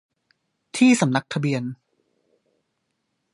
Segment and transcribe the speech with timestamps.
[0.77, 1.63] ที่สำนักทะเบียน